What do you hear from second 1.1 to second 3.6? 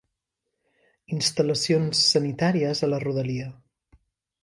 Instal·lacions sanitàries a la rodalia.